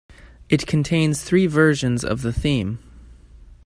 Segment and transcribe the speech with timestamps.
[0.49, 2.79] It contains three versions of the theme.